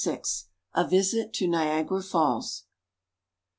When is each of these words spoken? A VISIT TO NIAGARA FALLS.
A 0.73 0.87
VISIT 0.87 1.31
TO 1.31 1.47
NIAGARA 1.47 2.01
FALLS. 2.01 2.63